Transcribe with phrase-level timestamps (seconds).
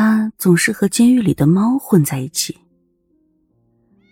[0.00, 2.56] 他总是和监狱里的猫混在一起。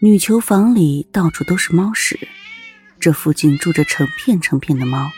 [0.00, 2.18] 女囚房里到处都是猫屎，
[2.98, 5.10] 这附近住着成片成片的猫。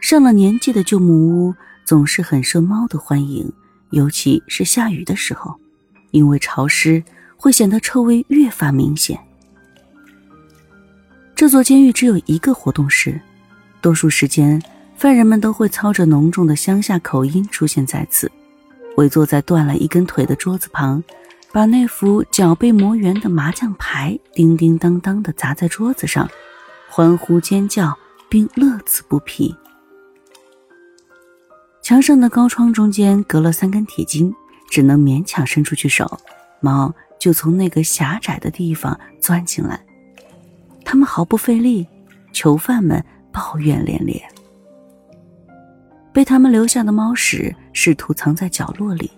[0.00, 1.52] 上了年纪的旧木屋
[1.84, 3.52] 总是很受猫的欢迎，
[3.90, 5.58] 尤其是下雨的时候，
[6.12, 7.02] 因为潮湿
[7.36, 9.18] 会显得臭味越发明显。
[11.34, 13.20] 这座监狱只有一个活动室，
[13.80, 14.62] 多数时间
[14.94, 18.30] 犯人们都会操着浓重的乡下口音出现在此，
[18.98, 21.02] 围坐在断了一根腿的桌子旁，
[21.52, 26.28] 把那副脚被磨圆的麻将牌叮叮当当的砸在桌子上，
[26.90, 27.96] 欢呼尖叫
[28.28, 29.54] 并乐此不疲。
[31.80, 34.34] 墙上的高窗中间隔了三根铁筋，
[34.68, 36.18] 只能勉强伸出去手，
[36.60, 39.80] 猫就从那个狭窄的地方钻进来。
[40.84, 41.86] 他们毫不费力，
[42.32, 44.20] 囚犯们抱怨连连。
[46.18, 49.08] 被他们留下的猫屎试图藏在角落里，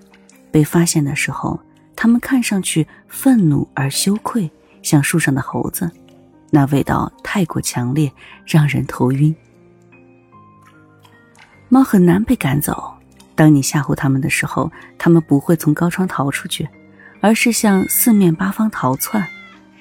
[0.53, 1.59] 被发现的时候，
[1.97, 4.51] 他们看上去愤怒而羞愧，
[4.83, 5.91] 像树上的猴子。
[6.51, 8.13] 那味道太过强烈，
[8.45, 9.35] 让人头晕。
[11.71, 12.93] 猫很难被赶走。
[13.35, 16.69] 当你吓唬它们的时候，它们不会从高窗逃出去，
[17.23, 19.27] 而是向四面八方逃窜。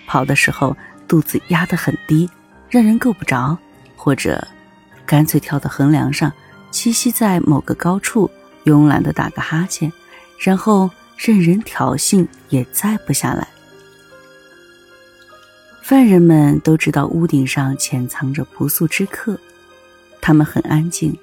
[0.07, 0.73] 跑的时候，
[1.05, 2.29] 肚子压得很低，
[2.69, 3.57] 让人够不着；
[3.97, 4.47] 或者，
[5.05, 6.31] 干脆跳到横梁上，
[6.71, 8.29] 栖息在某个高处，
[8.65, 9.91] 慵懒地打个哈欠，
[10.37, 13.47] 然后任人挑衅也再不下来。
[15.81, 19.39] 犯人们都知道屋顶上潜藏着不速之客，
[20.21, 21.17] 他们很安静。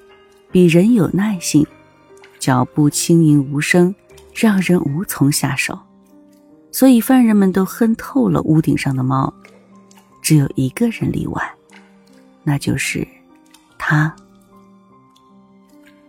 [0.51, 1.65] 比人有耐性，
[2.39, 3.93] 脚步轻盈无声，
[4.33, 5.77] 让人无从下手。
[6.71, 9.33] 所以犯人们都恨透了屋顶上的猫。
[10.21, 11.53] 只有一个人例外，
[12.43, 13.07] 那就是
[13.77, 14.13] 他。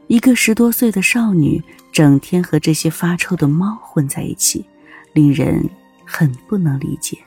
[0.09, 4.65] 一个十多岁的少女，整天和这些发臭的猫混在一起，
[5.13, 5.63] 令人
[6.05, 7.19] 很不能理解。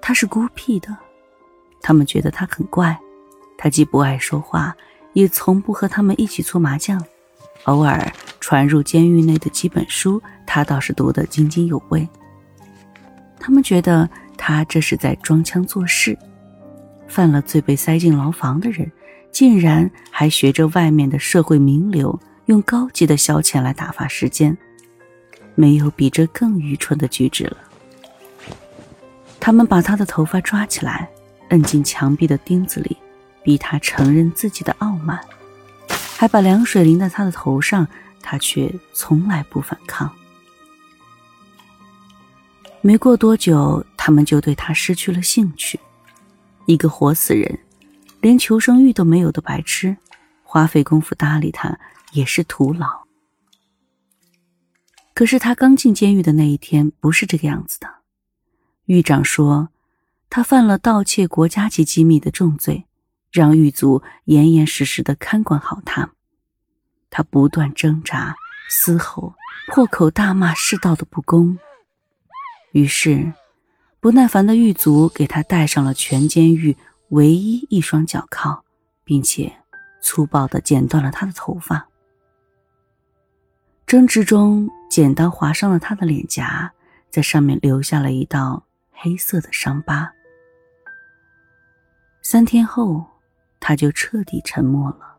[0.00, 0.96] 她是孤僻的，
[1.80, 2.98] 他们觉得她很怪。
[3.56, 4.74] 她既不爱说话。
[5.14, 7.02] 也从不和他们一起搓麻将，
[7.64, 12.06] 偶尔传入监狱内的几本书，她倒是读得津津有味。
[13.40, 16.16] 他们觉得他这是在装腔作势。
[17.08, 18.88] 犯了罪被塞进牢房的人，
[19.38, 24.58] 竟然还学着外面的社会名流，用高级的消遣来打发时间，
[25.54, 27.56] 没有比这更愚蠢的举止了。
[29.38, 31.08] 他们把他的头发抓起来，
[31.50, 32.96] 摁进墙壁的钉子里。
[33.44, 35.20] 逼他承认自己的傲慢，
[36.16, 37.86] 还把凉水淋在他的头上，
[38.20, 40.10] 他却从来不反抗。
[42.80, 45.78] 没过多久，他们就对他失去了兴趣。
[46.66, 47.56] 一个活死人，
[48.20, 49.96] 连求生欲都没有的白痴，
[50.42, 51.78] 花费功夫搭理他
[52.12, 52.86] 也是徒劳。
[55.14, 57.88] 可是他刚进监狱的那一天不是这个样子的。
[58.86, 59.68] 狱长说，
[60.30, 62.84] 他犯了盗窃国家级机密的重罪。
[63.30, 66.12] 让狱卒严严实实的看管好他。
[67.10, 68.34] 他不断挣扎、
[68.70, 69.34] 嘶吼、
[69.66, 71.58] 破口大骂世道的不公。
[72.72, 73.34] 于是，
[74.00, 76.74] 不耐烦的狱卒给他戴上了全监狱
[77.10, 78.62] 唯一一双脚铐，
[79.04, 79.52] 并且
[80.00, 81.88] 粗暴的剪断了他的头发。
[83.86, 86.72] 争执中，剪刀划伤了他的脸颊，
[87.10, 90.12] 在上面留下了一道黑色的伤疤。
[92.22, 93.06] 三天后。
[93.60, 95.16] 他就彻底沉默了。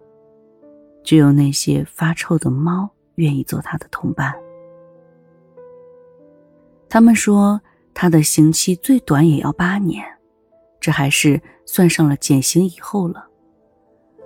[1.04, 4.34] 只有那些发臭的猫愿意做他的同伴。
[6.88, 7.62] 他们说
[7.94, 10.06] 他的刑期最短也要八年，
[10.80, 11.40] 这还是
[11.72, 13.28] 算上了减刑以后了。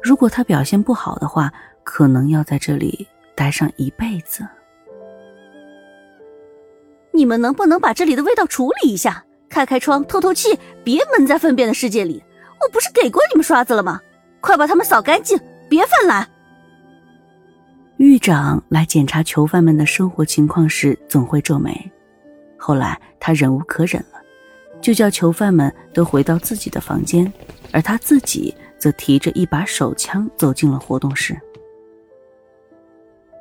[0.02, 1.52] 如果他表现不好的话，
[1.84, 3.06] 可能要在这里
[3.36, 4.48] 待上一辈子。
[7.12, 9.26] 你们能不能把这里的味道处理一下？
[9.50, 12.24] 开开窗透透气，别闷在粪便的世界里。
[12.62, 14.00] 我不是给过你们刷子了吗？
[14.40, 15.38] 快把他们扫干净，
[15.70, 16.26] 别犯懒。
[17.98, 21.92] 狱长来检查囚犯们的生活情况时，总会皱眉。
[22.58, 24.23] 后来他忍无可忍了，
[24.84, 27.32] 就叫囚犯们都回到自己的房间，
[27.72, 31.40] 而他自己则提着一把手枪走进了活动室。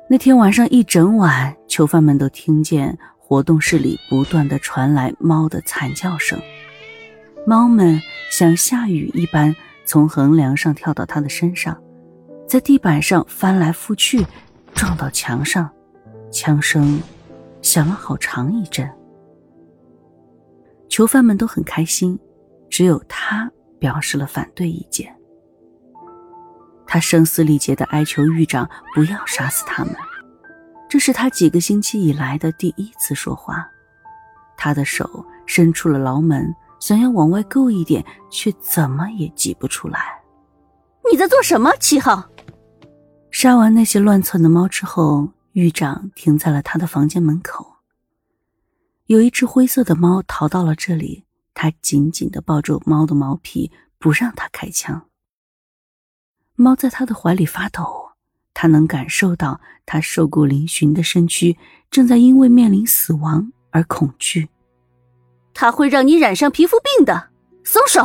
[0.09, 6.41] 那天晚上一整晚，囚犯们都听见活动室里不断的传来猫的惨叫声。
[7.45, 8.01] 猫们
[8.31, 9.53] 像下雨一般
[9.83, 11.77] 从横梁上跳到他的身上，
[12.47, 14.25] 在地板上翻来覆去，
[14.73, 15.69] 撞到墙上，
[16.31, 17.01] 枪声
[17.61, 18.89] 响了好长一阵。
[20.93, 22.19] 囚犯们都很开心，
[22.69, 25.11] 只有他表示了反对意见。
[26.85, 29.95] 他声嘶力竭的哀求狱长不要杀死他们，
[30.87, 33.67] 这是他几个星期以来的第一次说话。
[34.55, 40.21] 他的手伸出了牢门，想要往外够一点，却怎么也挤不出来。
[41.11, 42.23] 你在做什么，七号？
[43.31, 47.72] 杀完那些乱窜的猫之后，狱长停在了他的房间门口。
[49.07, 53.69] 有一只灰色的猫逃到了这里，他紧紧的抱住猫的毛皮，
[53.99, 55.09] 不让它开枪。
[56.55, 58.11] 猫在他的怀里发抖，
[58.53, 61.57] 他能感受到他瘦骨嶙峋的身躯
[61.91, 64.47] 正在因为面临死亡而恐惧。
[65.53, 67.29] 它会让你染上皮肤病的，
[67.63, 68.01] 松手。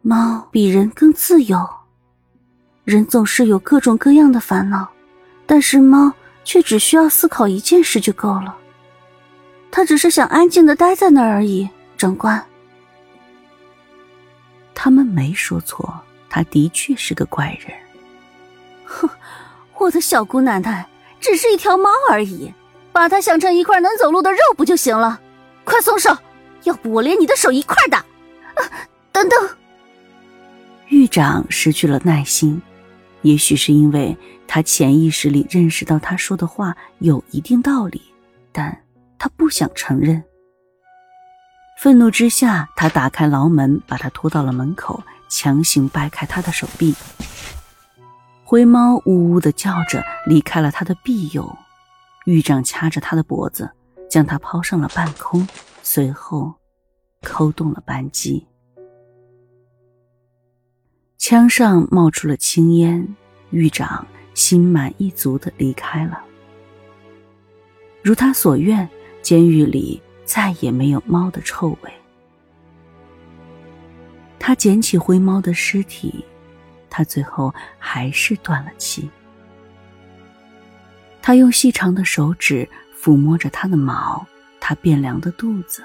[0.00, 1.68] 猫比人更自由，
[2.84, 4.88] 人总是有各种各样的烦恼，
[5.44, 6.12] 但是猫
[6.44, 8.56] 却只需要思考一件事就够了。
[9.70, 12.42] 他只是想安静的待在那儿而已，长官。
[14.74, 15.92] 他们没说错，
[16.28, 17.76] 他的确是个怪人。
[18.84, 19.08] 哼，
[19.78, 20.86] 我的小姑奶奶
[21.20, 22.52] 只是一条猫而已，
[22.92, 25.20] 把它想成一块能走路的肉不就行了？
[25.64, 26.16] 快松手，
[26.64, 27.98] 要不我连你的手一块打！
[27.98, 28.62] 啊，
[29.12, 29.48] 等等。
[30.88, 32.62] 狱长失去了耐心，
[33.22, 34.16] 也许是因为
[34.46, 38.00] 他潜意识里认识到他说的话有一定道理，
[38.52, 38.78] 但
[39.18, 40.22] 他不想承认。
[41.78, 46.94] 愤怒之下，他打开牢门，把他拖到了门口，强行掰开他的手臂。
[48.44, 51.58] 灰猫呜呜的叫着，离开了他的庇佑。
[52.24, 53.70] 狱长掐着他的脖子，
[54.08, 55.46] 将他抛上了半空，
[55.82, 56.54] 随后
[57.22, 58.46] 扣动了扳机。
[61.18, 63.16] 枪上冒出了青烟，
[63.50, 66.22] 狱长心满意足的离开了。
[68.02, 68.88] 如他所愿，
[69.26, 71.92] 监狱里再也没有猫的臭味。
[74.38, 76.24] 他捡起灰猫的尸体，
[76.88, 79.10] 他最后还是断了气。
[81.20, 84.24] 他用细长的手指抚摸着它的毛，
[84.60, 85.82] 它变凉的肚子，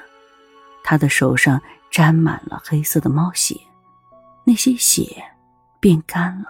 [0.84, 1.60] 他的手上
[1.90, 3.60] 沾满了黑色的猫血。
[4.44, 5.24] 那些血
[5.80, 6.46] 变干了。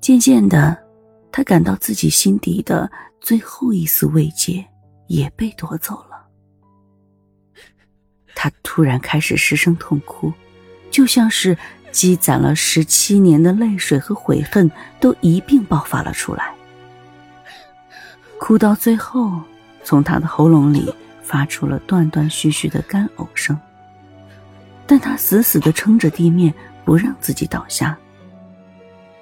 [0.00, 0.82] 渐渐的，
[1.30, 4.66] 他感到自己心底的最后一丝慰藉
[5.06, 6.26] 也被夺走了。
[8.34, 10.32] 他突然开始失声痛哭，
[10.90, 11.56] 就像是
[11.90, 16.54] 积攒了十七年的泪水和悔恨都一并爆发了出来。
[18.38, 19.40] 哭到最后，
[19.84, 23.58] 从他的喉咙里发出了断断续续的干呕声。
[24.86, 26.52] 但他死死的撑着地面，
[26.84, 27.96] 不让自己倒下。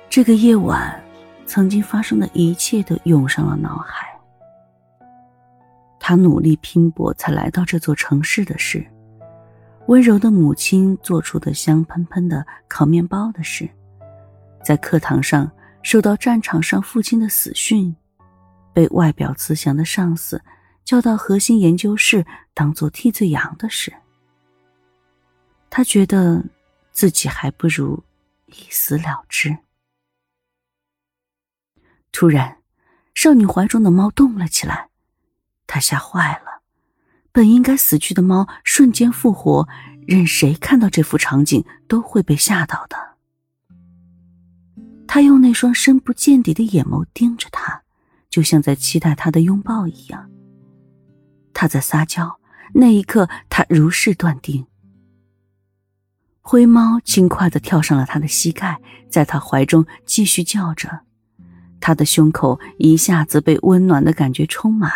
[0.09, 1.01] 这个夜晚，
[1.47, 4.10] 曾经发生的一切都涌上了脑海。
[6.11, 8.85] 他努力拼搏才来到这座城市的事，
[9.87, 13.71] 温柔的母亲做出的香喷喷的烤面包的事，
[14.65, 15.49] 在课堂上
[15.85, 17.95] 受到战场上父亲的死讯，
[18.73, 20.43] 被外表慈祥的上司
[20.85, 23.95] 叫到核心研究室当做替罪羊的事。
[25.71, 26.45] 他觉得
[26.91, 28.03] 自己还不如
[28.47, 29.57] 一死了之。
[32.11, 32.57] 突然，
[33.15, 34.90] 少女怀中的猫动了起来，
[35.71, 36.63] 他吓坏了。
[37.31, 39.69] 本应该死去的猫瞬间复活，
[40.05, 42.97] 任谁看到这幅场景都会被吓到的。
[45.07, 47.83] 他用那双深不见底的眼眸盯着他，
[48.29, 50.29] 就像在期待他的拥抱一样。
[51.55, 52.41] 他在撒娇，
[52.75, 54.67] 那一刻他如是断定。
[56.41, 61.03] 灰猫轻快地跳上了他的膝盖，在他怀中继续叫着，
[61.81, 64.91] 他的胸口一下子被温暖的感觉充满，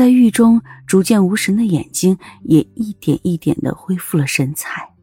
[0.00, 4.94] 在狱中逐渐无神的眼睛也一点一点的恢复了神采。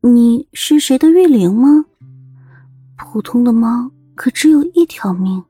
[0.00, 1.84] 你是谁的狱灵吗？
[2.96, 5.44] 普通的猫可只有一条命。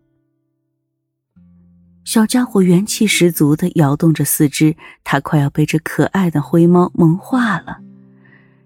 [2.04, 7.78] 小家伙元气十足的摇动着四肢，他快要被这可爱的灰猫萌化了。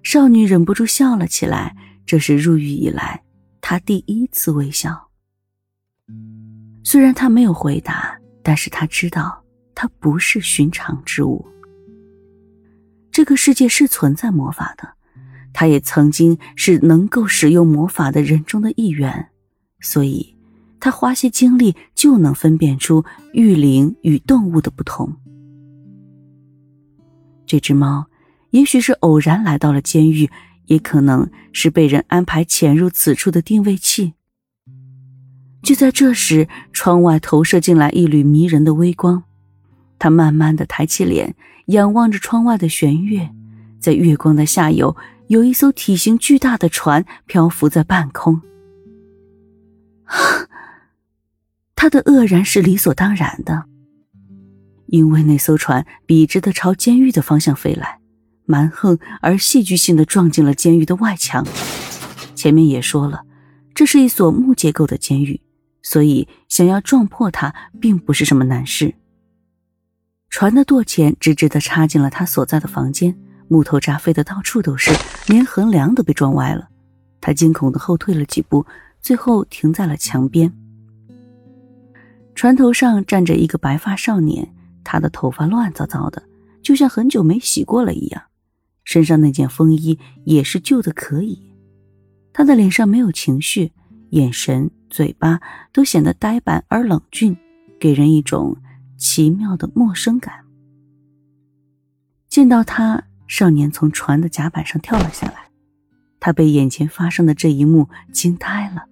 [0.02, 3.22] 少女忍不住笑了起来，这是入狱以来
[3.60, 5.06] 她第一次微笑。
[6.82, 9.42] 虽然她没有回答，但是他知道
[9.74, 11.46] 它不是寻常之物。
[13.10, 14.88] 这个世界是存在魔法的，
[15.52, 19.28] 他也曾经是能够使用魔法的人中的一员，
[19.80, 20.36] 所以。
[20.82, 23.04] 他花些精力就能分辨出
[23.34, 25.14] 玉灵与动物的不同。
[27.44, 28.06] 这只猫
[28.48, 30.30] 也许是偶然来到了监狱，
[30.64, 34.14] 也可能是被人安排潜入此处的定位器。
[35.62, 39.22] 就在这时，窗外投射进来一缕迷人的微光。
[39.98, 41.34] 他慢慢的抬起脸，
[41.66, 43.30] 仰望着窗外的弦月，
[43.78, 48.40] 在月光的下游，有一艘体型巨大的船漂浮在半空。
[51.76, 53.64] 他的愕然是理所当然的，
[54.86, 58.00] 因为那艘船笔直的朝监狱的方向飞来，
[58.46, 61.46] 蛮横而戏剧性的撞进了监狱的外墙。
[62.34, 63.22] 前面也说了，
[63.74, 65.40] 这是一所木结构的监狱，
[65.82, 68.94] 所以想要撞破它并不是什么难事。
[70.28, 73.16] 船的舵前直直的插进了他所在的房间，
[73.48, 74.92] 木头渣飞的到处都是，
[75.26, 76.68] 连横梁都被撞歪了。
[77.20, 78.64] 他惊恐的后退了几步，
[79.02, 80.52] 最后停在了墙边。
[82.34, 86.22] 船头上站着一个白发少年，他的头发乱糟糟的，
[86.62, 88.22] 就像很久没洗过了一样，
[88.84, 91.52] 身上那件风衣也是旧的可以。
[92.32, 93.72] 他的脸上没有情绪，
[94.10, 95.40] 眼神、嘴巴
[95.72, 97.36] 都显得呆板而冷峻，
[97.78, 98.56] 给人一种
[98.98, 100.44] 奇妙的陌生感。
[102.28, 105.48] 见到他，少年从船的甲板上跳了下来，
[106.18, 108.84] 他被眼前发生的这一幕惊呆了。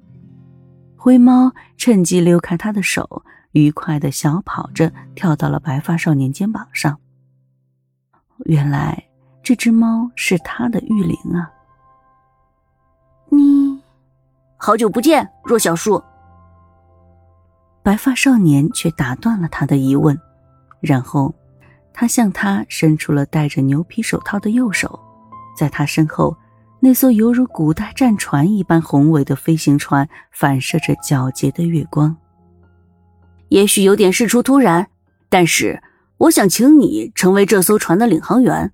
[0.97, 3.25] 灰猫趁机溜开他的手。
[3.53, 7.01] 愉快的小跑着跳到了白发少年肩膀上。
[8.45, 9.03] 原来
[9.43, 11.51] 这只猫是他的玉灵啊！
[13.31, 13.68] 你
[14.61, 16.03] 好久不见，若小树。
[17.81, 20.21] 白发少年却打断了他的疑问，
[20.81, 21.33] 然后
[21.93, 24.99] 他向他伸出了戴着牛皮手套的右手，
[25.57, 26.37] 在他身后，
[26.81, 32.15] 那艘犹如古代战船一般宏伟的飞行船反射着皎洁的月光。
[33.51, 34.89] 也许有点事出突然，
[35.29, 35.81] 但是
[36.19, 38.73] 我想请你成为这艘船的领航员，